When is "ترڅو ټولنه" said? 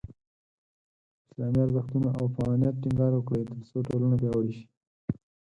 3.47-4.15